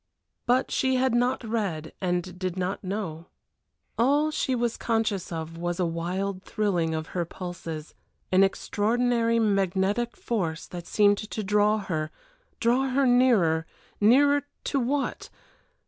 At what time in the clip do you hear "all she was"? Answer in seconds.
3.99-4.75